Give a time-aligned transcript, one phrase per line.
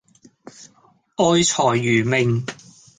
[1.17, 2.43] 愛財如命